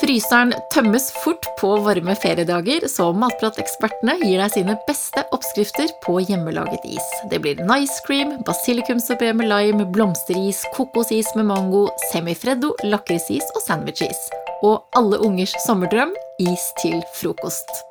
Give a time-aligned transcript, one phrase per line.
[0.00, 6.86] Fryseren tømmes fort på varme feriedager, så Matpratekspertene gir deg sine beste oppskrifter på hjemmelaget
[6.88, 7.10] is.
[7.28, 14.24] Det blir nice cream, basilikumsorbet med lime, blomsteris, kokosis med mango, semifreddo, lakrisis og sandwichis.
[14.64, 17.89] Og alle ungers sommerdrøm is til frokost.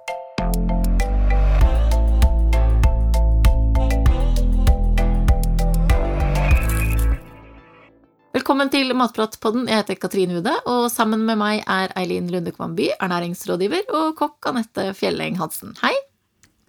[8.49, 9.67] Velkommen til Matpratpodden.
[9.69, 14.47] Jeg heter Katrine Hude, og sammen med meg er Eileen Lundekvam By, ernæringsrådgiver, og kokk
[14.49, 15.75] Anette Fjelleng Hansen.
[15.83, 15.91] Hei.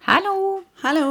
[0.05, 0.59] Hallo.
[0.83, 1.07] Hallo.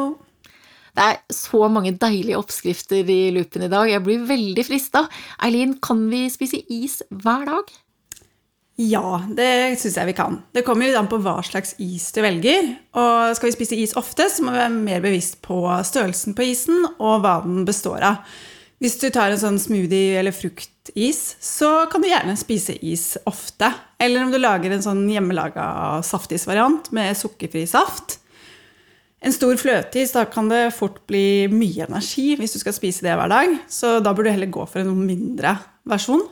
[0.95, 3.91] Det er så mange deilige oppskrifter i loopen i dag.
[3.91, 5.03] Jeg blir veldig frista.
[5.43, 7.75] Eileen, kan vi spise is hver dag?
[8.79, 9.51] Ja, det
[9.83, 10.39] syns jeg vi kan.
[10.55, 12.71] Det kommer jo an på hva slags is du velger.
[12.95, 16.47] Og skal vi spise is ofte, så må vi være mer bevisst på størrelsen på
[16.53, 18.23] isen og hva den består av.
[18.81, 23.69] Hvis du tar en sånn smoothie eller fruktis, så kan du gjerne spise is ofte.
[24.01, 28.17] Eller om du lager en sånn hjemmelaga saftisvariant med sukkerfri saft.
[29.21, 33.19] En stor fløteis, da kan det fort bli mye energi hvis du skal spise det
[33.21, 33.53] hver dag.
[33.69, 36.25] Så da burde du heller gå for en mindre versjon.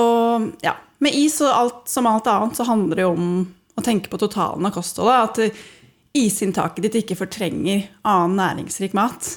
[0.00, 0.72] Og ja,
[1.04, 3.28] med is og alt som alt annet så handler det jo om
[3.76, 5.28] å tenke på totalen av kostholdet.
[5.52, 9.28] At isinntaket ditt ikke fortrenger annen næringsrik mat.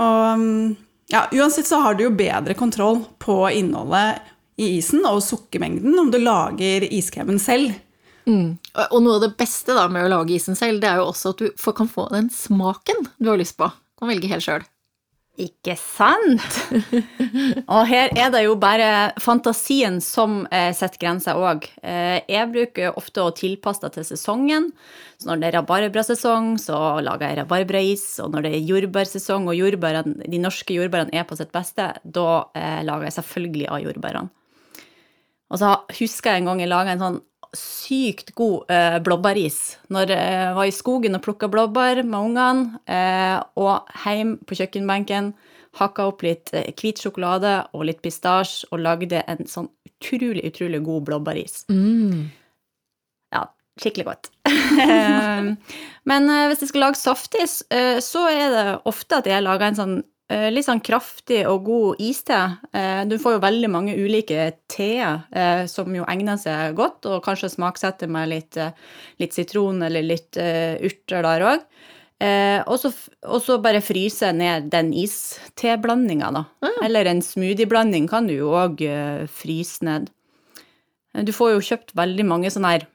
[0.00, 0.48] Og
[1.12, 4.22] ja, Uansett så har du jo bedre kontroll på innholdet
[4.60, 7.74] i isen og sukkermengden om du lager iskremen selv.
[8.28, 8.56] Mm.
[8.92, 11.34] Og noe av det beste da med å lage isen selv, det er jo også
[11.34, 13.68] at du kan få den smaken du har lyst på.
[13.68, 14.64] Du kan velge helt sjøl.
[15.40, 16.58] Ikke sant?
[17.72, 21.64] Og her er det jo bare fantasien som eh, setter grenser òg.
[21.80, 24.68] Eh, jeg bruker ofte å tilpasse det til sesongen.
[25.16, 28.04] Så når det er rabarbrasesong, så lager jeg rabarbrais.
[28.20, 32.82] Og når det er jordbærsesong og de norske jordbærene er på sitt beste, da eh,
[32.84, 34.32] lager jeg selvfølgelig av jordbærene.
[35.52, 37.20] Og så husker jeg en gang jeg laga en sånn
[37.56, 39.58] sykt god eh, blåbæris
[39.92, 45.32] når jeg var i skogen og plukka blåbær med ungene, eh, og hjemme på kjøkkenbenken
[45.80, 50.82] hakka opp litt eh, hvit sjokolade og litt pistasje og lagde en sånn utrolig, utrolig
[50.84, 51.64] god blåbæris.
[51.72, 52.30] Mm.
[53.32, 53.46] Ja,
[53.80, 54.32] skikkelig godt.
[56.10, 59.68] Men eh, hvis jeg skal lage softis, eh, så er det ofte at jeg lager
[59.68, 60.21] en sånn Eh,
[60.52, 62.38] litt sånn kraftig og god iste.
[62.72, 67.24] Eh, du får jo veldig mange ulike teer eh, som jo egner seg godt, og
[67.26, 68.58] kanskje smaksetter med litt,
[69.22, 71.66] litt sitron eller litt urter der òg.
[72.22, 76.44] Og så bare fryse ned den isteblandinga, da.
[76.62, 76.76] Mm.
[76.86, 78.78] Eller en smoothieblanding kan du jo òg
[79.26, 80.06] fryse ned.
[81.26, 82.86] Du får jo kjøpt veldig mange sånne her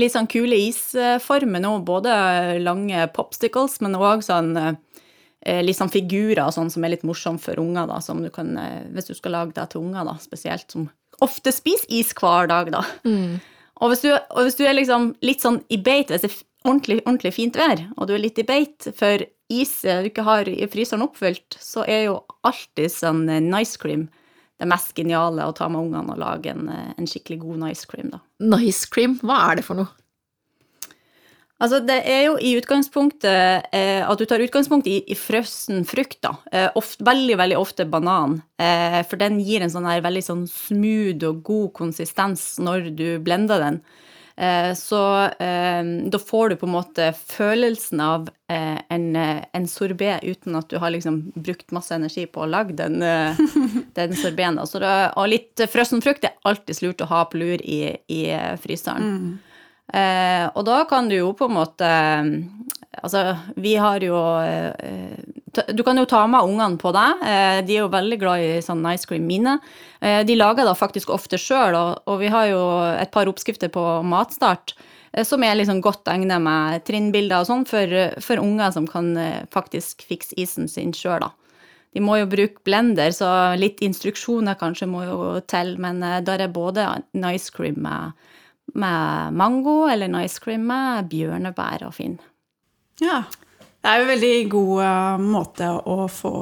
[0.00, 2.12] litt sånn kule isformer nå, både
[2.64, 4.56] lange popsticles, men òg sånn
[5.40, 8.52] Eh, sånn figurer og sånn som er litt morsomme for unger, da, som du kan,
[8.60, 10.90] eh, hvis du skal lage det til unger, da, spesielt, som
[11.24, 12.84] ofte spiser is hver dag, da.
[13.08, 13.40] Mm.
[13.80, 16.68] Og, hvis du, og, hvis du, er liksom litt sånn i beit, hvis det er
[16.68, 20.46] ordentlig, ordentlig fint vær, og du er litt i beit for is du ikke har
[20.46, 24.10] i fryseren oppfylt, så er jo alltid sånn eh, nice cream
[24.60, 28.12] det mest geniale å ta med ungene og lage en, en skikkelig god nice cream,
[28.12, 28.20] da.
[28.44, 29.88] Nice cream, hva er det for noe?
[31.60, 36.16] Altså, det er jo i utgangspunktet eh, at du tar utgangspunkt i, i frossen frukt,
[36.24, 36.34] da.
[36.52, 38.38] Eh, ofte, veldig, veldig ofte banan.
[38.56, 43.08] Eh, for den gir en sånn her veldig sånn smooth og god konsistens når du
[43.24, 43.82] blender den.
[44.40, 49.10] Eh, så eh, da får du på en måte følelsen av eh, en,
[49.52, 53.04] en sorbé uten at du har liksom brukt masse energi på å lage den,
[53.98, 54.56] den sorbeen.
[54.64, 58.22] Og litt frossen frukt er alltid lurt å ha på lur i, i
[58.64, 59.12] fryseren.
[59.12, 59.38] Mm.
[59.90, 61.90] Eh, og da kan du jo på en måte
[63.00, 66.90] Altså, vi har jo eh, Du kan jo ta med ungene på.
[66.90, 69.58] Eh, de er jo veldig glad i sånn ice cream mine.
[70.00, 72.62] Eh, de lager da faktisk ofte sjøl, og, vi har jo
[72.98, 74.74] et par oppskrifter på Matstart
[75.12, 79.14] eh, som er liksom godt egnet med trinnbilder og sånn for, for, unger som kan
[79.18, 81.32] eh, faktisk fikse isen sin sjøl, da.
[81.90, 86.52] De må jo bruke blender, så litt instruksjoner kanskje må jo til, men der er
[86.54, 86.84] både
[87.32, 88.12] ice cream med
[88.74, 92.18] med mango eller nice ice cream med bjørnebær og Finn.
[93.02, 93.24] Ja.
[93.80, 96.32] Det er jo en veldig god uh, måte å få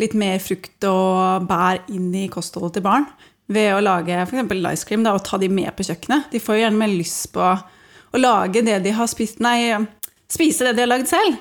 [0.00, 3.04] litt mer frukt og bær inn i kostholdet til barn.
[3.52, 4.46] Ved å lage f.eks.
[4.70, 6.30] ice cream da, og ta de med på kjøkkenet.
[6.32, 9.74] De får jo gjerne mer lyst på å lage det de har spist Nei,
[10.30, 11.36] spise det de har lagd selv.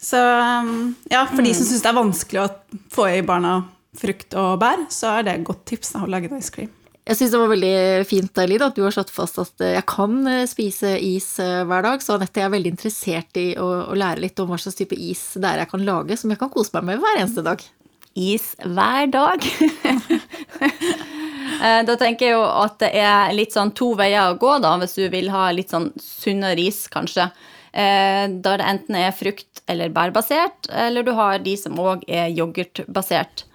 [0.00, 1.46] Så um, ja, for mm.
[1.50, 2.48] de som syns det er vanskelig å
[2.92, 3.58] få i barna
[3.94, 6.72] frukt og bær, så er det et godt tips da, å lage ice cream.
[7.04, 9.84] Jeg syns det var veldig fint Lid, at du har slått fast at eh, jeg
[9.90, 12.00] kan eh, spise is eh, hver dag.
[12.00, 14.96] Så Anette jeg er veldig interessert i å, å, lære litt om hva slags type
[14.96, 17.64] is det er jeg kan lage, som jeg kan kose meg med hver eneste dag.
[18.16, 19.44] Is hver dag.
[21.54, 24.96] Da tenker jeg jo at det er litt sånn to veier å gå, da, hvis
[24.98, 27.28] du vil ha litt sånn sunnere is, kanskje.
[27.72, 33.46] Der det enten er frukt- eller bærbasert, eller du har de som òg er yoghurtbasert.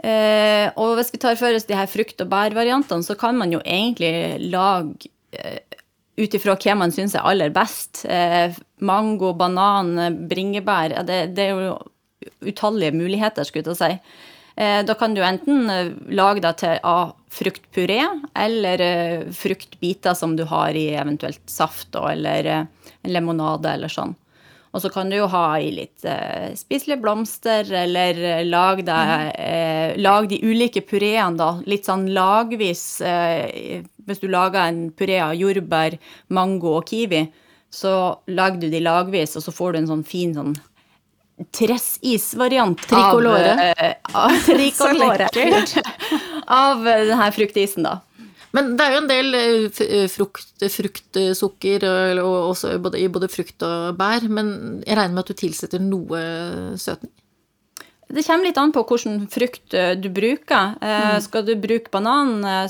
[0.00, 3.52] Eh, og hvis vi tar for oss de her frukt- og bærvariantene, så kan man
[3.52, 5.60] jo egentlig lage eh,
[6.20, 8.04] ut ifra hva man syns er aller best.
[8.08, 9.94] Eh, mango, banan,
[10.30, 11.00] bringebær.
[11.08, 11.78] Det, det er jo
[12.48, 13.92] utallige muligheter, skulle jeg si.
[14.60, 18.00] Eh, da kan du enten eh, lage deg til av fruktpuré,
[18.36, 22.66] eller eh, fruktbiter som du har i eventuelt saft, eller eh,
[23.00, 24.16] en lemonade eller sånn.
[24.70, 29.32] Og så kan du jo ha i litt eh, spiselige blomster, eller eh, lag, deg,
[29.34, 31.50] eh, lag de ulike pureene, da.
[31.66, 32.84] Litt sånn lagvis.
[33.02, 35.98] Eh, hvis du lager en puré av jordbær,
[36.36, 37.24] mango og kiwi,
[37.70, 37.94] så
[38.30, 40.54] lager du de lagvis, og så får du en sånn fin sånn
[41.56, 43.52] tressisvariant Tricolore.
[43.52, 45.28] av, eh, av, tricolore.
[46.46, 47.98] av denne fruktisen, da.
[48.56, 53.10] Men det er jo en del eh, eh, frukt, fruktsukker og, og også både, i
[53.12, 56.22] både frukt og bær, men jeg regner med at du tilsetter noe
[56.80, 57.12] søtning?
[58.10, 60.74] Det kommer litt an på hvilken frukt eh, du bruker.
[60.82, 62.66] Eh, Skal du bruke banan, eh,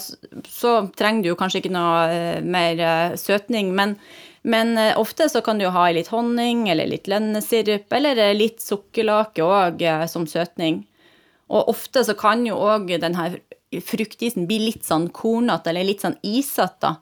[0.53, 3.95] så trenger du kanskje ikke noe eh, mer eh, søtning, men,
[4.45, 8.37] men eh, ofte så kan du ha i litt honning eller litt lønnesirup eller eh,
[8.37, 9.81] litt sukkerlake òg
[10.13, 10.83] som søtning.
[11.51, 13.41] Og ofte så kan jo òg den her
[13.79, 16.97] fruktisen blir litt sånn kornete eller litt sånn isete,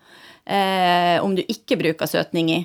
[0.44, 2.58] eh, om du ikke bruker søtning i.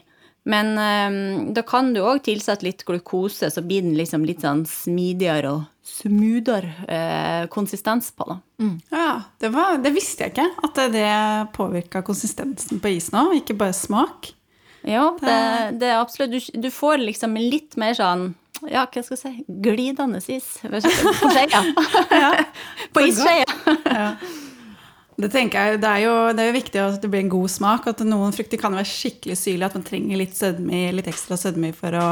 [0.44, 4.65] Men eh, da kan du òg tilsette litt glukose, så blir den liksom litt sånn
[4.67, 8.39] smidigere og smoothere eh, konsistens på, da.
[8.91, 9.07] Ja,
[9.39, 11.09] det, var, det visste jeg ikke, at det
[11.55, 14.31] påvirka konsistensen på isen òg, ikke bare smak.
[14.83, 15.35] Ja, det,
[15.79, 18.33] det er absolutt du, du får liksom litt mer sånn
[18.71, 21.62] ja, hva skal jeg si, glidende is på skeia.
[22.94, 24.07] på isskeia.
[25.13, 27.51] Det tenker jeg, det er jo det er jo viktig at det blir en god
[27.54, 27.86] smak.
[27.92, 31.69] At noen frukter kan være skikkelig syrlige, at man trenger litt, sødme, litt ekstra sødme
[31.77, 32.10] for å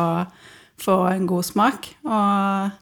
[0.81, 1.89] få en god smak.
[2.05, 2.77] Og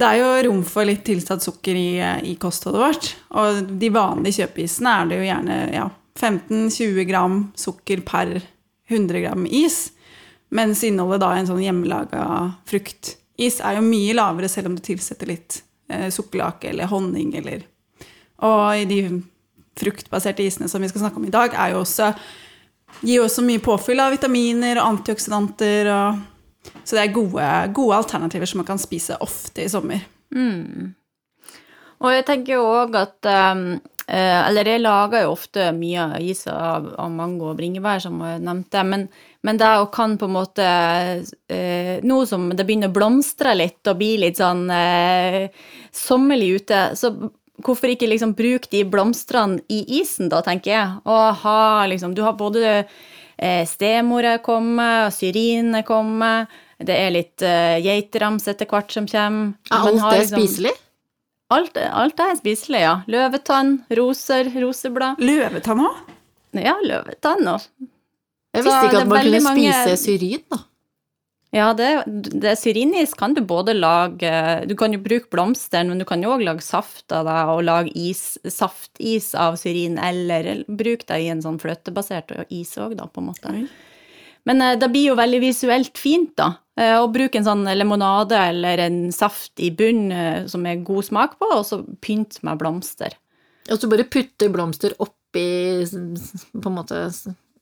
[0.00, 1.90] det er jo rom for litt tilsatt sukker i,
[2.32, 3.10] i kostholdet vårt.
[3.40, 5.86] Og de vanlige kjøpeisene er det jo gjerne ja,
[6.16, 8.38] 15-20 gram sukker per
[8.90, 9.90] 100 gram is.
[10.50, 12.24] Mens innholdet da i en sånn hjemmelaga
[12.68, 15.60] fruktis er jo mye lavere, selv om du tilsetter litt
[15.90, 17.66] eh, sukkerlake eller honning eller
[18.40, 19.00] og i de
[19.80, 22.10] fruktbaserte isene som vi skal snakke om i dag, er jo også,
[23.02, 25.90] gir jo også mye påfyll av vitaminer og antioksidanter.
[25.92, 30.02] Og, så det er gode, gode alternativer som man kan spise ofte i sommer.
[32.00, 33.64] Og jeg tenker jo òg at um,
[34.10, 38.82] Eller jeg lager jo ofte mye is av, av mango og bringebær, som jeg nevnte,
[38.82, 39.04] men,
[39.46, 43.86] men det å kan på en måte eh, Nå som det begynner å blomstre litt
[43.86, 45.46] og bli litt sånn eh,
[45.94, 47.12] sommerlig ute, så
[47.64, 50.98] hvorfor ikke liksom bruke de blomstene i isen, da, tenker jeg.
[51.04, 52.84] Og ha liksom Du har både
[53.36, 59.54] eh, stemora komme, kommet, syrine kommet, det er litt eh, geiterams etter hvert som kommer.
[59.70, 60.78] Er alt har det liksom- spiselig?
[61.50, 62.94] Alt, alt er spiselig, ja.
[63.10, 65.18] Løvetann, roser, roseblad.
[65.22, 66.02] Løvetann òg?
[66.58, 67.64] Ja, løvetann òg.
[68.54, 70.60] Jeg visste ikke at man kunne mange- spise syrin, da.
[71.50, 74.30] Ja, det, det syrinis kan du både lage
[74.70, 77.64] Du kan jo bruke blomsteren, men du kan jo òg lage saft av det, og
[77.66, 83.08] lage is, saftis av syrin, eller bruke det i en sånn fløtebasert is òg, da,
[83.10, 83.54] på en måte.
[84.46, 86.52] Men eh, det blir jo veldig visuelt fint, da.
[86.80, 91.06] Eh, Å bruke en sånn limonade eller en saft i bunn eh, som er god
[91.10, 93.14] smak på, og så pynte med blomster.
[93.70, 95.46] Og så bare putte blomster oppi
[95.86, 97.04] på en måte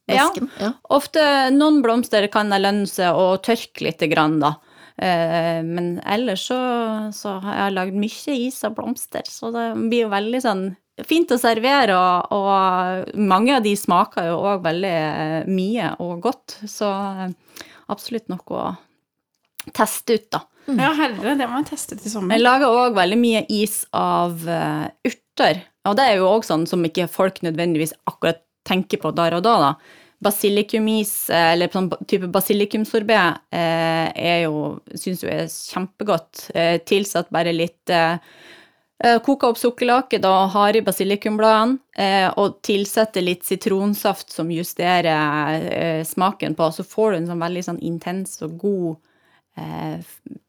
[0.08, 0.48] vesken?
[0.56, 0.68] Ja.
[0.68, 0.72] Ja.
[0.96, 1.22] Ofte
[1.52, 4.54] noen blomster kan det lønne seg å tørke litt, grann, da.
[4.96, 6.58] Eh, Men ellers så,
[7.14, 10.68] så har jeg lagd mye is av blomster, så det blir jo veldig sånn
[11.06, 14.96] fint å servere, og, og mange av de smaker jo òg veldig
[15.46, 16.88] mye og godt, så
[17.88, 18.64] absolutt noe å
[19.74, 20.40] teste ut, da.
[20.68, 22.38] Ja, herre, det må jeg teste til Jeg sommer.
[22.38, 25.62] lager òg veldig mye is av uh, urter.
[25.88, 29.42] Og det er jo òg sånn som ikke folk nødvendigvis akkurat tenker på der og
[29.46, 29.72] da, da.
[30.20, 33.16] Basilikumis, eh, eller sånn type basilikumsorbé,
[33.54, 36.50] eh, er jo, syns jo er kjempegodt.
[36.54, 37.96] Eh, tilsatt bare litt
[39.22, 46.56] Koka opp sukkerlake, da har i basilikumbladene, eh, og tilsetter litt sitronsaft som justerer smaken
[46.58, 48.96] på, så får du en sånn veldig sånn intens og god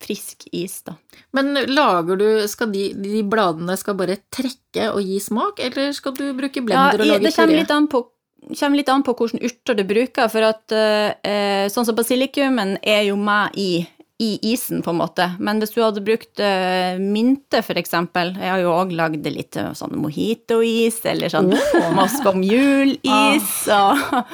[0.04, 0.96] frisk is, da.
[1.36, 6.16] Men lager du Skal de, de bladene skal bare trekke og gi smak, eller skal
[6.18, 7.62] du bruke blender og lage lage det kommer puré?
[7.63, 8.06] litt an på
[8.50, 13.04] kommer litt an på hvilke urter du bruker, for at eh, sånn som basilikumen er
[13.10, 13.72] jo med i
[14.20, 15.30] i isen, på en måte.
[15.39, 19.56] Men hvis du hadde brukt eh, mynte, for eksempel Jeg har jo òg lagd litt
[19.56, 21.86] uh, sånn mojito-is, eller sånn oh.
[21.96, 23.96] Moscow Mule-is, ah.
[23.96, 24.34] og,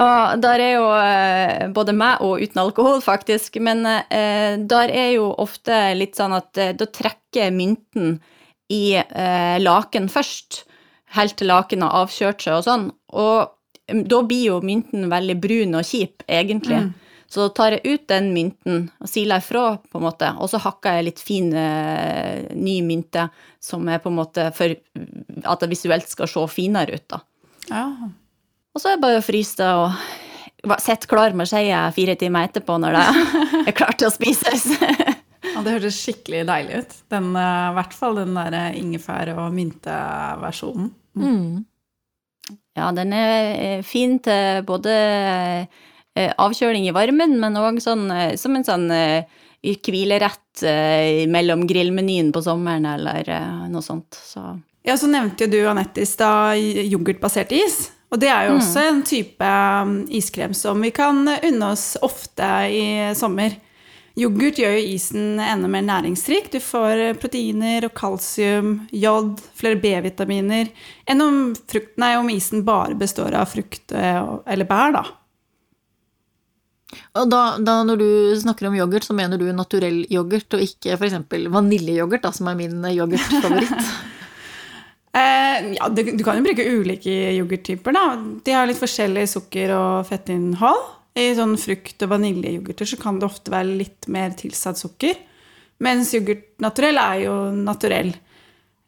[0.00, 5.10] og der er jo uh, både meg og uten alkohol, faktisk, men uh, der er
[5.18, 8.20] jo ofte litt sånn at da trekker mynten
[8.72, 8.96] i
[9.60, 10.62] laken først,
[11.12, 13.50] helt til lakenet har avkjørt seg og sånn, og
[13.92, 16.78] da blir jo mynten veldig brun og kjip, egentlig.
[16.86, 16.92] Mm.
[17.32, 20.98] Så tar jeg ut den mynten og siler ifra, på en måte, og så hakker
[20.98, 23.28] jeg litt fin eh, ny mynte
[23.62, 27.22] som er på en måte for at det visuelt skal se finere ut, da.
[27.70, 27.86] Ja.
[28.72, 32.48] Og så er det bare å fryse det og sitte klar med skeia fire timer
[32.48, 33.04] etterpå når det
[33.72, 34.68] er klart til å spises.
[34.78, 36.96] ja, det hørtes skikkelig deilig ut.
[37.12, 40.92] Den, eh, I hvert fall den der ingefær- og mynteversjonen.
[41.18, 41.28] Mm.
[41.28, 42.58] Mm.
[42.78, 44.94] Ja, den er fin til både
[46.12, 49.24] Eh, avkjøling i varmen, men òg sånn, eh, som en sånn eh,
[49.62, 50.38] hvilerett
[51.32, 53.24] mellom grillmenyen på sommeren eller
[53.70, 54.18] noe sånt.
[54.18, 54.42] Så.
[54.84, 57.76] Ja, så nevnte jo du Anette i stad yoghurtbasert is.
[58.12, 58.60] Og det er jo mm.
[58.60, 59.50] også en type
[59.82, 62.84] um, iskrem som vi kan unne oss ofte i
[63.16, 63.56] sommer.
[64.20, 66.50] Yoghurt gjør jo isen enda mer næringsrik.
[66.52, 70.68] Du får proteiner og kalsium, jod, flere B-vitaminer
[71.08, 75.06] enn om, frukt, nei, om isen bare består av frukt eller bær, da.
[77.16, 78.08] Og da, da, når du
[78.40, 81.16] snakker om yoghurt, så mener du naturell yoghurt, og ikke f.eks.
[81.52, 83.78] vaniljeyoghurt, som er min yoghurtfavoritt?
[85.16, 88.06] eh, ja, du, du, kan jo bruke ulike yoghurttyper, da.
[88.44, 90.90] De har litt forskjellig sukker- og fettinnhold.
[91.18, 95.18] I sånn frukt- og vaniljeyoghurter kan det ofte være litt mer tilsatt sukker.
[95.82, 98.14] Mens yoghurt naturell er jo naturell.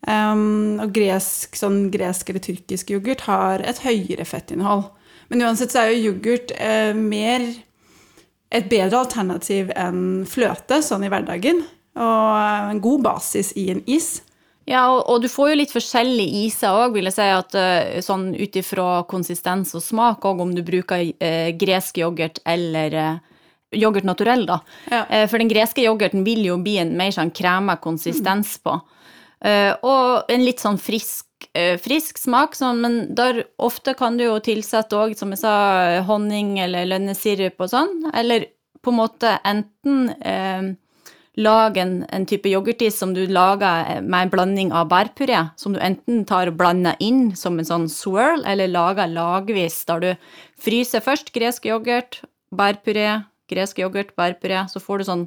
[0.04, 4.90] Um, og gresk, sånn gresk eller tyrkisk yoghurt har et høyere fettinnhold.
[5.32, 7.46] Men uansett så er jo yoghurt eh, mer
[8.54, 11.64] et bedre alternativ enn fløte sånn i hverdagen.
[11.94, 14.18] Og en god basis i en is.
[14.68, 17.28] Ja, og, og du får jo litt forskjellige iser òg, vil jeg si.
[17.36, 22.40] at uh, Sånn ut ifra konsistens og smak òg, om du bruker eh, gresk yoghurt
[22.48, 23.20] eller eh,
[23.74, 24.60] yoghurt naturell, da.
[24.86, 25.26] Ja.
[25.26, 28.62] for den greske yoghurten vil jo bli en mer sånn krema konsistens mm.
[28.62, 28.74] på.
[29.82, 34.38] og en litt sånn frisk Eh, frisk smak, sånn, men der ofte kan du jo
[34.42, 35.54] tilsette òg, som jeg sa,
[36.08, 37.92] honning eller lønnesirup og sånn.
[38.14, 38.48] Eller
[38.82, 40.72] på en måte enten eh,
[41.40, 45.80] lage en, en, type yoghurtis som du lager med en blanding av bærpuré, som du
[45.82, 50.10] enten tar og blander inn som en sånn swirl, eller lager lagvis, der du
[50.60, 52.20] fryser først gresk yoghurt,
[52.54, 55.24] bærpuré, gresk yoghurt, bærpuré, så får du sånn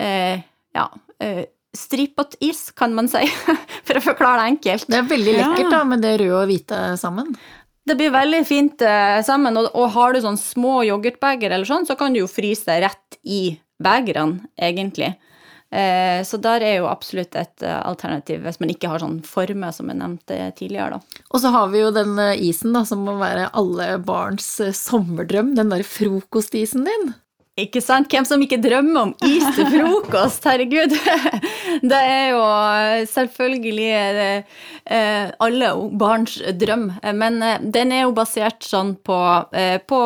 [0.00, 0.40] eh,
[0.74, 0.88] ja,
[1.20, 3.26] eh, Stripet is, kan man si,
[3.86, 4.88] for å forklare det enkelt.
[4.88, 7.34] Det er veldig lekkert da, med det røde og hvite sammen.
[7.84, 11.84] Det blir veldig fint eh, sammen, og, og, har du sånn små yoghurtbeger eller sånn,
[11.84, 15.12] så kan du jo fryse rett i begerne, egentlig.
[15.74, 19.72] Uh, så der er jo absolutt et uh, alternativ hvis man ikke har sånn forme,
[19.74, 21.24] som jeg nevnte tidligere, da.
[21.34, 25.74] Og så har vi jo den isen da, som må være alle barns sommerdrøm, den
[25.74, 27.14] der frokostisen din.
[27.54, 28.08] Ikke sant?
[28.10, 30.42] Hvem som ikke drømmer om is til frokost?
[30.48, 30.90] Herregud.
[31.90, 32.40] Det er jo
[33.12, 35.68] selvfølgelig eh, alle
[36.00, 36.88] barns drøm.
[37.14, 39.18] Men eh, den er jo basert sånn på,
[39.54, 40.00] eh, på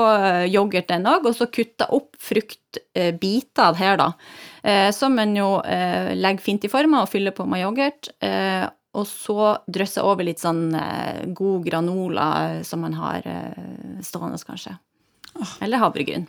[0.44, 4.10] yoghurt, den òg, og så kutta opp fruktbiter her, da.
[4.94, 8.10] Som en jo legger fint i forma og fyller på med yoghurt.
[8.98, 10.72] Og så drysser over litt sånn
[11.36, 12.28] god granola
[12.66, 13.26] som man har
[14.02, 14.74] stående, kanskje.
[15.62, 16.26] Eller havregryn.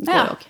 [0.00, 0.40] Det går ja.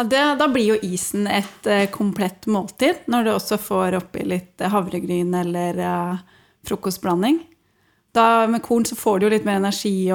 [0.00, 4.62] Ja, det, da blir jo isen et komplett måltid, når du også får oppi litt
[4.64, 5.76] havregryn eller
[6.68, 7.42] frokostblanding.
[8.12, 10.08] Da Med korn så får du jo litt mer energi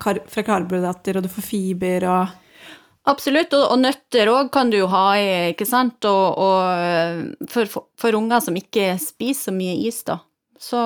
[0.00, 2.36] kar fra karbohydrater, og du får fiber og
[3.10, 7.70] Absolutt, og, og nøtter òg kan du jo ha i, ikke sant, og, og for,
[7.70, 10.20] for, for unger som ikke spiser så mye is, da.
[10.60, 10.80] Så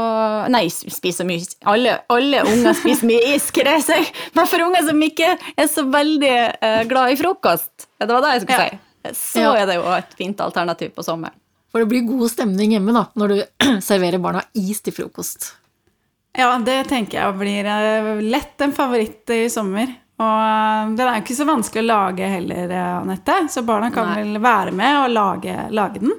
[0.54, 3.96] Nei, spiser mye Alle, alle unger spiser mye is, skal jeg si.
[4.36, 8.36] Men for unger som ikke er så veldig uh, glad i frokost, det var det
[8.36, 8.76] jeg skulle ja.
[9.10, 9.56] si, så ja.
[9.58, 11.34] er det jo et fint alternativ på sommeren.
[11.74, 13.38] For det blir god stemning hjemme da, når du
[13.88, 15.50] serverer barna is til frokost.
[16.38, 19.90] Ja, det tenker jeg blir uh, lett en favoritt i sommer.
[20.14, 24.12] Og uh, den er jo ikke så vanskelig å lage heller, Anette, så barna kan
[24.12, 24.20] Nei.
[24.22, 26.14] vel være med og lage, lage den.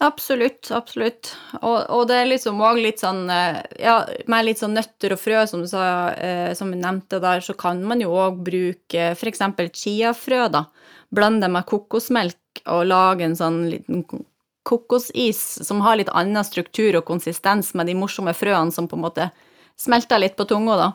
[0.00, 1.32] Absolutt, absolutt.
[1.58, 3.96] Og, og, det er liksom òg litt sånn eh, Ja,
[4.30, 5.82] med litt sånn nøtter og frø, som du sa,
[6.14, 9.42] eh, som vi nevnte der, så kan man jo òg bruke f.eks.
[9.74, 10.68] chiafrø, da.
[11.10, 14.04] Blande med kokosmelk og lage en sånn liten
[14.68, 19.06] kokosis som har litt annen struktur og konsistens med de morsomme frøene som på en
[19.06, 19.30] måte
[19.80, 20.88] smelter litt på tunga, da.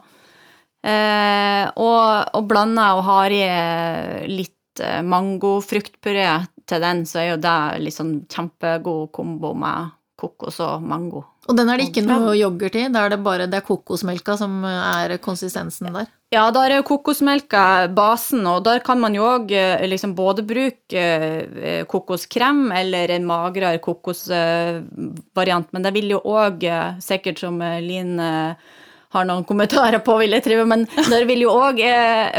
[0.83, 3.45] Eh, og, og blanda og har i
[4.27, 10.81] litt Eh, mangofruktpuré til den, så er jo det liksom kjempegod kombo med kokos og
[10.87, 11.23] mango.
[11.49, 14.37] Og den er det ikke noe yoghurt i, da er det bare det er kokosmelka
[14.39, 16.07] som er konsistensen der?
[16.33, 19.51] Ja, der er kokosmelka basen, og der kan man jo òg
[19.85, 26.65] liksom både bruke eh, kokoskrem eller en magrere kokosvariant, men det vil jo òg,
[27.03, 28.17] sikkert som Linn
[29.13, 30.65] har noen kommentarer på, vil jeg trive.
[30.69, 31.81] men der vil jo òg,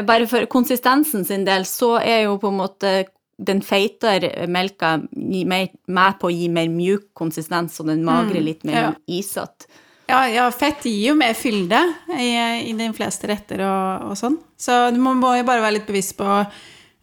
[0.06, 2.94] bare for konsistensen sin del, så er jo på en måte
[3.36, 8.64] den feitere melka med på å gi mer mjuk konsistens, og den magre Mm, litt
[8.64, 8.92] mer ja.
[9.06, 9.66] isete.
[10.06, 11.80] Ja, ja, fett gir jo mer fylde
[12.12, 12.28] i,
[12.68, 14.36] i de fleste retter og, og sånn.
[14.60, 16.26] Så du må, jo bare være litt bevisst på,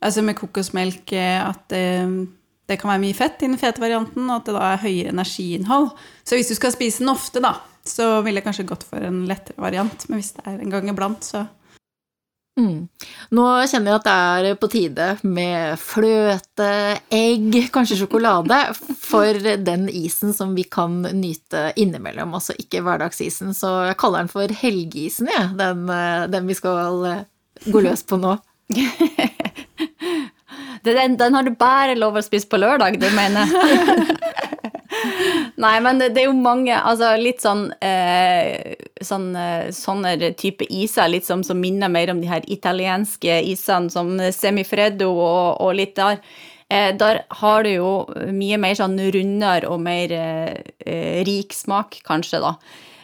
[0.02, 1.86] altså med kokosmelk, eh, at det,
[2.70, 5.16] det kan være mye fett i den fete varianten, og at det da er høyere
[5.16, 5.90] energiinnhold.
[6.24, 7.56] Så hvis du skal spise den ofte, da,
[7.88, 10.06] så ville jeg kanskje gått for en lettere variant.
[10.10, 11.48] Men hvis det er en gang iblant, så
[12.60, 12.88] Mm.
[13.32, 16.68] Nå kjenner jeg at det er på tide med fløte,
[17.16, 18.58] egg, kanskje sjokolade,
[19.00, 23.56] for den isen som vi kan nyte innimellom, altså ikke hverdagsisen.
[23.58, 27.24] Så jeg kaller den for helgeisen, jeg, den, eh, den vi skal eh,
[27.72, 28.38] gå løs på nå.
[30.82, 33.46] Den, den har du bare lov å spise på lørdag, du mener?
[35.64, 40.68] Nei, men det, det er jo mange Altså litt sånn, eh, sånn eh, Sånne type
[40.68, 45.76] iser, litt som, som minner mer om de her italienske isene, som semifreddo og, og
[45.80, 46.20] litt der.
[46.72, 47.92] Eh, der har du jo
[48.32, 50.54] mye mer sånn rundere og mer eh,
[50.86, 52.56] eh, rik smak, kanskje, da.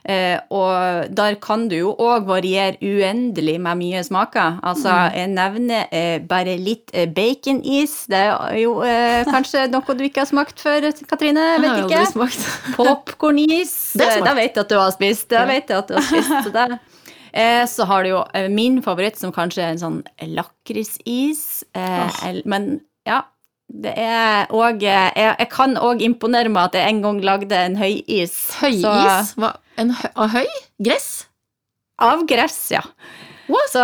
[0.08, 4.56] Eh, og der kan du jo òg variere uendelig med mye smaker.
[4.64, 8.06] Altså, jeg nevner eh, bare litt eh, baconis.
[8.08, 8.78] Det er jo
[9.34, 11.44] kanskje noe du ikke har smakt før, Katrine?
[11.60, 12.06] Vet ikke.
[12.14, 12.48] smakt.
[12.78, 13.74] Popkornis.
[14.00, 15.28] Det Det, vet jeg at du har spist.
[15.34, 16.36] Det vet jeg at du har spist.
[16.48, 16.68] Så, det.
[17.76, 20.00] Så har du jo min favoritt, som kanskje er en sånn
[20.34, 21.64] lakrisis.
[21.76, 23.22] Eh, el- Men ja.
[23.68, 27.76] Det er òg jeg, jeg kan òg imponere meg at jeg en gang lagde en
[27.78, 28.34] høyis.
[28.56, 29.34] Så- Høyis?
[29.36, 29.54] Hva?
[29.78, 30.46] En høy, av høy?
[30.82, 31.10] Gress?
[32.00, 32.82] Av gress, ja.
[33.72, 33.80] Så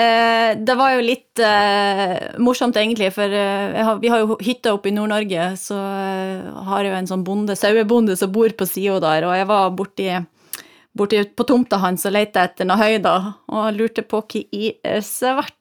[0.00, 4.72] eh, det var jo litt eh, morsomt, egentlig, for eh, har, vi har jo hytte
[4.72, 8.64] oppe i Nord-Norge, så eh, har jeg jo en sånn bonde, sauebonde som bor på
[8.68, 10.08] sida der, og jeg var borti,
[10.96, 13.16] borti på tomta hans og lette etter noe høy, da,
[13.52, 15.52] og lurte på hva i eh, svarte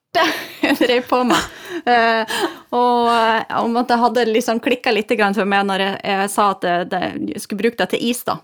[0.64, 1.52] jeg drev på med.
[1.90, 2.34] Eh,
[2.76, 3.10] og
[3.64, 7.42] om at det hadde liksom klikka litt for meg når jeg, jeg sa at jeg
[7.42, 8.40] skulle bruke det til is, da.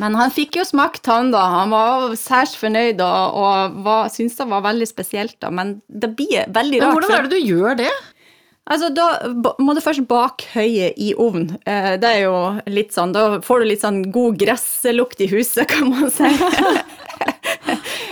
[0.00, 1.42] Men han fikk jo smakt, han da.
[1.60, 5.50] Han var særs fornøyd og, og var, syntes det var veldig spesielt, da.
[5.54, 7.92] Men det blir veldig Men hvordan er det du gjør det?
[8.70, 9.06] Altså, da
[9.58, 11.56] må du først bake høyet i ovnen.
[11.66, 12.36] Eh, det er jo
[12.70, 16.28] litt sånn, da får du litt sånn god gresslukt i huset, kan man si.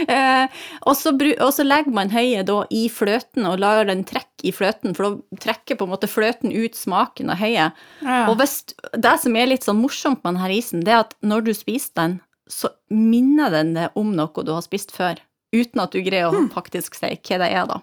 [0.14, 4.05] eh, og, så, bru- og så legger man høyet da i fløten og lar den
[4.09, 7.85] trekke i fløten, for da trekker på en måte fløten ut smaken av høyet.
[8.05, 8.23] Ja.
[8.31, 8.61] Og hvis,
[8.94, 11.94] det som er litt sånn morsomt med denne isen, det er at når du spiser
[11.99, 12.18] den,
[12.49, 15.21] så minner den deg om noe du har spist før,
[15.53, 17.83] uten at du greier å faktisk si hva det er, da.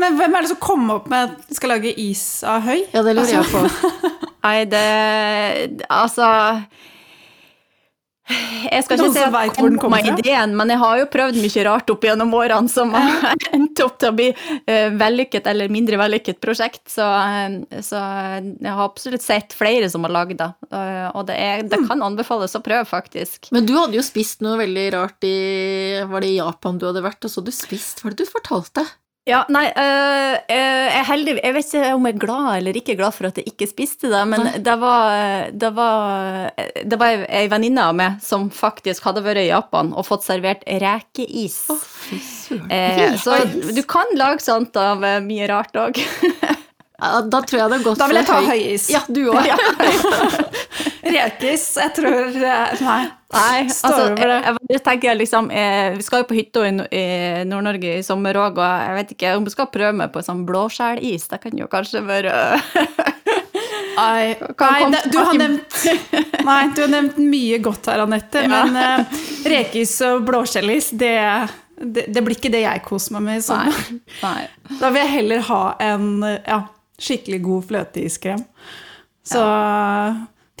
[0.00, 2.80] Men hvem er det som kom opp med at vi skal lage is av høy?
[2.94, 3.90] Ja, det lurer jeg på.
[4.44, 4.84] Nei, det
[5.88, 6.26] Altså
[8.24, 11.64] Jeg skal ikke si at den kom med ideen, men jeg har jo prøvd mye
[11.66, 15.98] rart opp gjennom årene som har endt opp til å bli eh, vellykket eller mindre
[16.00, 16.86] vellykket prosjekt.
[16.94, 21.36] Så, eh, så jeg har absolutt sett flere som har lagd det, eh, og det,
[21.36, 23.52] er, det kan anbefales å prøve, faktisk.
[23.54, 25.36] Men du hadde jo spist noe veldig rart i
[26.08, 28.24] Var det i Japan du hadde vært, og så hadde du spist Hva var det
[28.24, 28.88] du fortalte?
[29.24, 33.14] Ja, nei, øh, jeg heldig Jeg vet ikke om jeg er glad eller ikke glad
[33.16, 34.58] for at jeg ikke spiste det, men Nei.
[34.66, 36.50] det var, det var,
[36.84, 40.66] det var ei- venninne av meg som faktisk hadde vært i Japan og fått servert
[40.68, 41.56] rekeis.
[41.72, 41.80] Oh.
[42.68, 43.38] Eh, så
[43.72, 46.02] du kan lage sånt av eh, mye rart òg.
[47.04, 48.48] Ja, da tror jeg det har gått Da vil jeg ta høy.
[48.48, 48.86] høyis.
[48.92, 49.48] Ja, du òg.
[51.14, 53.02] Rekis, jeg tror eh, Nei.
[53.34, 57.04] Nei, altså, jeg, jeg tenker liksom eh, Vi skal jo på hytta i, i
[57.50, 60.44] Nord-Norge i sommer òg, og jeg vet ikke om vi skal prøve meg på sånn
[60.48, 61.26] blåskjellis.
[61.32, 62.32] Det kan jo kanskje være
[63.94, 65.76] Nei, nei det, du, har nevnt,
[66.42, 71.14] nei, du har nevnt mye godt her, Anette, men uh, rekis og blåskjellis, det,
[71.78, 73.78] det, det blir ikke det jeg koser meg med i sommer.
[73.94, 74.00] Nei.
[74.24, 74.78] Nei.
[74.80, 76.58] Da vil jeg heller ha en eh, ja,
[77.00, 78.44] skikkelig god fløteiskrem.
[79.24, 79.42] Så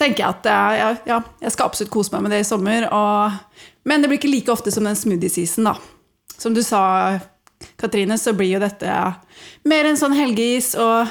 [0.00, 2.88] tenker jeg at jeg, ja, ja, jeg skal absolutt kose meg med det i sommer.
[2.94, 5.76] Og, men det blir ikke like ofte som den smoothie-season, da.
[6.34, 6.82] Som du sa,
[7.80, 9.14] Katrine, så blir jo dette ja,
[9.68, 11.10] mer en sånn helgeis, og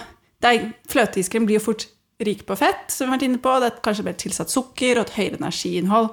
[0.92, 1.88] fløteiskrem blir jo fort
[2.24, 3.54] rik på fett, som vi har vært inne på.
[3.60, 6.12] Det er kanskje mer tilsatt sukker og et høyere energiinnhold.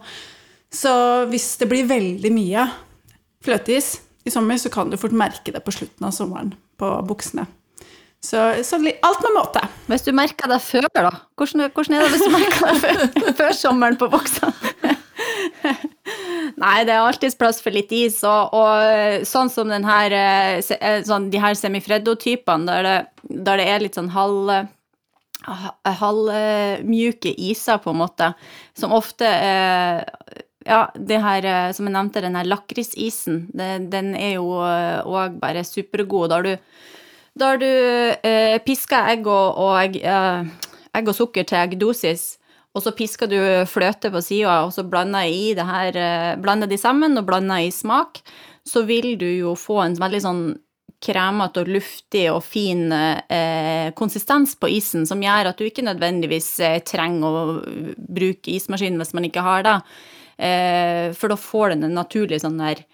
[0.70, 0.92] Så
[1.30, 2.68] hvis det blir veldig mye
[3.42, 7.48] fløteis i sommer, så kan du fort merke det på slutten av sommeren på buksene.
[8.20, 8.36] Så,
[8.68, 9.60] så alt med måte.
[9.88, 11.08] Hvis du merker deg før, da?
[11.40, 12.98] Hvordan, hvordan er det hvis du merker deg før,
[13.40, 14.50] før sommeren på boksa?
[16.60, 20.60] Nei, det er alltids plass for litt is, og, og sånn som den her, eh,
[20.76, 23.06] eh, sånn, de her semifreddo-typene, der, det-
[23.46, 24.52] der det er litt sånn halv
[26.00, 28.26] halvmjuke iser, på en måte,
[28.76, 29.24] som ofte
[30.68, 35.62] Ja, det her eh, som jeg nevnte, den her lakrisisen, den er jo òg bare
[35.64, 36.28] supergod.
[36.28, 36.52] Da har du
[37.38, 40.50] da har du eh, piska egg og, og eh,
[40.96, 42.24] egg og sukker til eggdosis,
[42.74, 46.70] og så pisker du fløte på sida, og så blander i det her eh, Blander
[46.70, 48.22] de sammen og blander i smak,
[48.66, 50.44] så vil du jo få en veldig sånn
[51.00, 56.50] kremete og luftig og fin eh, konsistens på isen, som gjør at du ikke nødvendigvis
[56.66, 57.44] eh, trenger å
[57.96, 59.76] bruke ismaskin hvis man ikke har det,
[60.44, 62.84] eh, for da får den en naturlig sånn der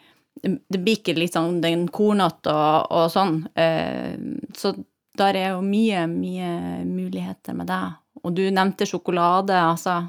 [0.42, 3.40] det blir ikke litt sånn den kornete og, og sånn.
[3.56, 4.16] Eh,
[4.56, 4.74] så
[5.16, 6.50] der er jo mye, mye
[6.84, 7.84] muligheter med det.
[8.24, 10.02] Og du nevnte sjokolade, altså.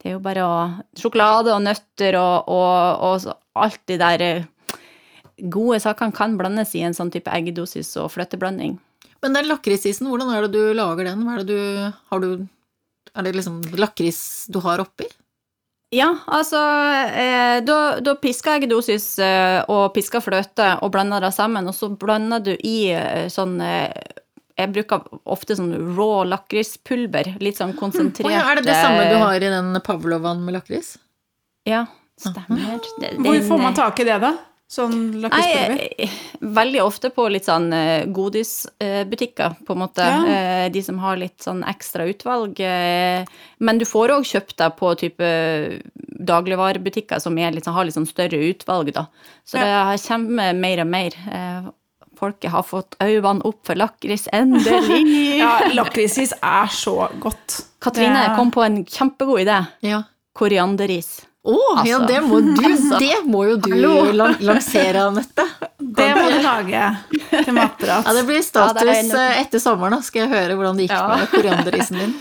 [0.00, 0.56] Det er jo bare å
[1.00, 4.50] Sjokolade og nøtter og, og, og alt de der eh,
[5.50, 8.76] gode sakene kan blandes i en sånn type eggedosis og fløteblanding.
[9.24, 11.24] Men den lakrisisen, hvordan er det du lager den?
[11.48, 11.56] Du
[12.20, 12.46] du
[13.14, 15.06] Er det liksom lakris du har oppi?
[15.94, 16.58] Ja, altså
[17.14, 21.90] eh, Da, da pisker eggedosis eh, og pisker fløte og blander det sammen, og så
[21.94, 23.92] blander du i eh, sånn eh,
[24.58, 27.34] Jeg bruker ofte sånn rå lakrispulver.
[27.42, 30.58] Litt sånn konsentrert Oh, ja, er det det samme du har i den pavlovan med
[30.58, 30.96] lakris?
[31.68, 31.86] Ja,
[32.20, 32.80] stemmer.
[33.00, 34.34] Den, Hvor får man tak i det, da?
[34.74, 34.94] Sånn?
[35.22, 35.42] Nei,
[36.02, 40.02] eh, veldig ofte på litt sånn eh, godisbutikker, på en måte.
[40.08, 40.24] Ja.
[40.64, 42.58] Eh, De som har litt sånn ekstra utvalg.
[43.58, 45.28] Men du får òg kjøpt deg på type
[46.24, 49.06] dagligvarebutikker som er litt, sånn- har litt sånn større utvalg, da.
[49.46, 51.10] Så det kommer mer og mer.
[52.16, 55.36] Folket har fått øynene opp for lakris, endelig!
[55.44, 57.60] Ja, lakrisis er så godt.
[57.82, 59.66] Katrine kom på en kjempegod idé.
[59.82, 60.02] Ja.
[60.34, 61.26] Korianderis.
[61.44, 61.54] Å,
[61.84, 62.06] ja, Altså.
[62.08, 63.74] det må du Det må jo du
[64.16, 65.44] lansere, Anette.
[65.98, 66.84] Det må du lage
[67.44, 68.04] til matprat.
[68.08, 70.00] Ja, det blir Ja, status det er en- eh, etter sommeren, da.
[70.06, 71.18] Skal jeg høre hvordan det gikk Ja.
[71.20, 72.14] med korianderisen din.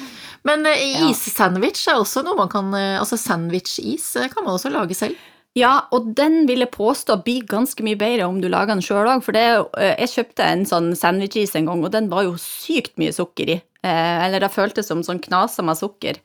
[0.43, 4.69] Men is-sandwich issandwich er også noe man kan eh, Altså sandwich-is eh, kan man også
[4.73, 5.15] lage selv.
[5.57, 9.05] Ja, og den vil jeg påstå blir ganske mye bedre om du lager den sjøl
[9.05, 9.21] òg.
[9.25, 9.43] For det,
[9.77, 13.51] eh, jeg kjøpte en sånn sandwich-is en gang, og den var jo sykt mye sukker
[13.53, 13.59] i.
[13.83, 16.17] Eh, eller det føltes som sånn knasa med sukker.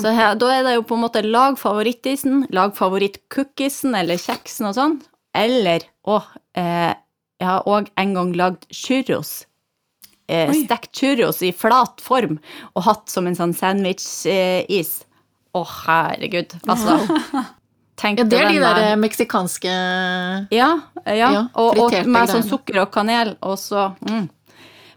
[0.00, 4.70] Så her, da er det jo på en måte lag favorittisen, lag favorittcookiesen eller kjeksen
[4.70, 4.98] og sånn.
[5.36, 6.22] Eller å,
[6.54, 6.94] eh,
[7.40, 9.44] jeg har òg en gang lagd churros.
[10.30, 12.38] Eh, stekt churros i flat form
[12.76, 15.04] og hatt som en sånn sandwich-is.
[15.52, 16.54] Å, herregud.
[16.70, 17.50] Altså.
[18.00, 18.84] Tenk Ja, det er de der der.
[18.92, 19.72] eh, meksikanske
[20.54, 20.70] Ja,
[21.04, 21.14] ja.
[21.20, 24.28] Ja, og, og med sånn sukker og kanel, og så mm.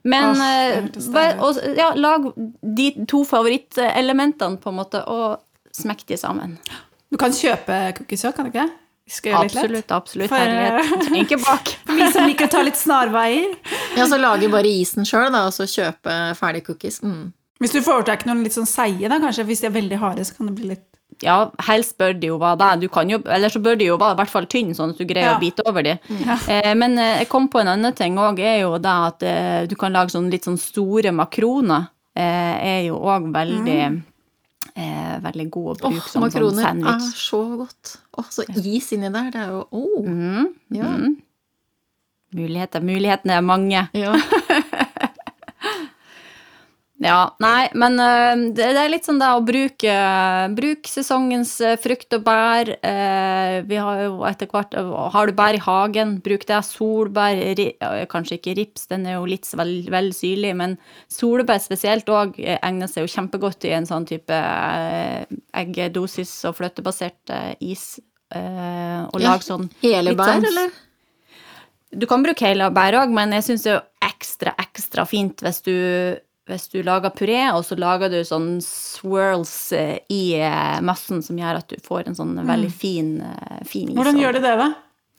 [0.03, 0.39] Men Åh,
[0.91, 2.25] det eh, bare- og, ja, lag
[2.75, 5.39] de to favorittelementene, på en måte, og
[5.75, 6.57] smekk de sammen.
[7.11, 8.65] Du kan kjøpe cookies òg, kan du ikke?
[9.35, 10.29] Absolutt, absolutt.
[10.29, 11.07] For- Herlighet.
[11.21, 11.71] Ikke bak.
[11.87, 13.55] For vi som liker å ta litt snarveier.
[13.97, 16.99] Ja, så lage bare isen sjøl, da, og så kjøpe ferdig cookies.
[17.03, 17.31] Mm.
[17.63, 19.45] Hvis du foretrekker noen litt sånn seige, da, kanskje.
[19.47, 20.87] Hvis de er veldig harde, så kan det bli litt
[21.23, 23.97] Ja, helst bør de jo være deg, Du kan jo, eller så bør de jo
[23.97, 25.35] være i hvert fall tynne, sånn at du greier Ja.
[25.37, 25.97] å bite over de.
[26.25, 26.37] Ja.
[26.51, 29.65] Eh, men eh, jeg kom på en annen ting òg, er jo det at eh,
[29.71, 31.89] du kan lage sånn litt sånn store makroner.
[32.15, 33.79] Eh, er jo òg veldig
[34.75, 37.95] eh, veldig god å bruke bruke som sånn makroner er så godt.
[38.17, 40.05] Åh, så is inni der, det er jo oh.
[40.05, 40.47] Mm.
[40.77, 40.89] Ja.
[40.93, 41.15] Mm.
[42.33, 43.87] Muligheter, mulighetene er mange.
[43.93, 44.13] ja.
[47.03, 49.93] Ja, nei, men eh, det, er litt sånn da å bruke
[50.55, 52.71] Bruk sesongens eh, frukt og bær.
[52.79, 54.77] Eh, vi har jo etter hvert
[55.11, 56.61] Har du bær i hagen, bruk det.
[56.63, 60.77] Solbær, ja, kanskje ikke rips, den er jo litt vel, vel syrlig, men
[61.11, 64.39] solbær spesielt òg egner seg jo kjempegodt i en sånn type
[65.59, 67.97] eggedosis og fløtebasert is.
[68.33, 70.71] Og Ja, lag sånn Hele bær, sånn- eller?
[71.93, 75.61] Du kan bruke hele bær òg, men jeg syns det er ekstra, ekstra fint hvis
[75.65, 75.75] du,
[76.49, 81.37] hvis du lager puré, og så lager du sånn swirls eh, i eh, massen som
[81.39, 83.95] gjør at du får en sånn veldig fin, eh, fin is.
[83.95, 84.71] Hvordan gjør du det, da?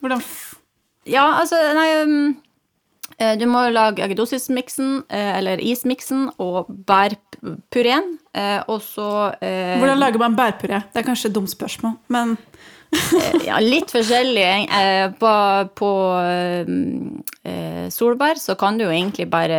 [0.04, 0.24] Hvordan
[1.08, 1.88] Ja, altså, nei
[3.16, 8.18] eh, Du må lage eggedosismiksen, eh, eller ismiksen, og bærpureen,
[8.68, 9.08] og så
[9.40, 10.82] Hvordan lager man bærpuré?
[10.92, 12.36] Det er kanskje et dumt spørsmål, men
[13.48, 14.68] Ja, litt forskjellig.
[15.18, 15.32] På
[15.74, 15.90] på
[17.44, 19.58] eh, solbær så kan du jo egentlig bare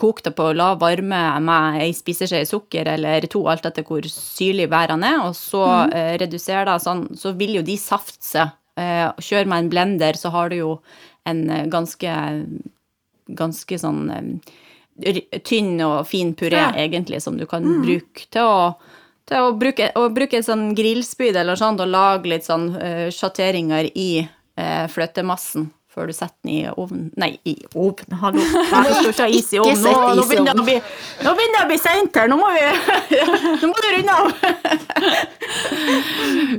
[0.00, 4.70] koke det på lav varme med ei spiseskje sukker eller to, alt etter hvor syrlig
[4.72, 8.56] værene er, og så eh, redusere det sånn, så vil jo de safte seg.
[8.80, 10.70] Eh, kjør med en blender, så har du jo
[11.28, 12.14] en eh, ganske
[13.36, 16.72] ganske sånn eh, tynn og fin puré, Ja.
[16.76, 18.74] egentlig, som du kan bruke til å
[19.30, 23.06] til å bruke, å bruke en sånn grillspyd eller sånt, og lage litt sånn uh,
[23.14, 27.10] sjatteringer i uh, fløtemassen før du setter den i ovnen.
[27.20, 28.40] Nei, i ovnen, hallo!
[28.40, 29.82] Jeg skal ikke is i ovnen.
[29.84, 30.76] Nå, nå, begynner det å bli,
[31.26, 32.30] nå begynner det å bli seint her!
[32.30, 32.62] Nå må vi
[33.60, 34.26] Nå må du runde av!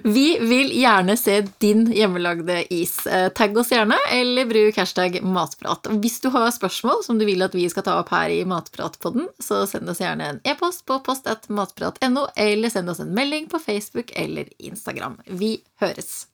[0.03, 2.93] Vi vil gjerne se din hjemmelagde is.
[3.07, 5.87] Eh, Tagg oss gjerne, eller bruk hashtag matprat.
[6.03, 9.29] Hvis du har spørsmål som du vil at vi skal ta opp her i Matpratpodden,
[9.39, 14.11] så send oss gjerne en e-post på post.matprat.no, eller send oss en melding på Facebook
[14.15, 15.19] eller Instagram.
[15.27, 16.27] Vi høres!